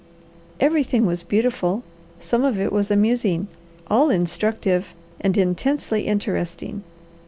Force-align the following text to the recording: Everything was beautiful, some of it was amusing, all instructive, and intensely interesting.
Everything 0.59 1.05
was 1.05 1.21
beautiful, 1.21 1.83
some 2.19 2.43
of 2.43 2.59
it 2.59 2.73
was 2.73 2.89
amusing, 2.89 3.47
all 3.87 4.09
instructive, 4.09 4.95
and 5.19 5.37
intensely 5.37 6.07
interesting. 6.07 6.81